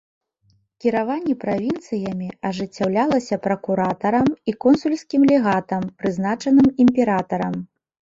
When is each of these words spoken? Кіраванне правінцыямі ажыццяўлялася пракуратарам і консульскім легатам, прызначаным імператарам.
Кіраванне 0.85 1.35
правінцыямі 1.43 2.29
ажыццяўлялася 2.51 3.35
пракуратарам 3.45 4.27
і 4.49 4.59
консульскім 4.69 5.21
легатам, 5.33 5.89
прызначаным 6.03 6.67
імператарам. 6.89 7.67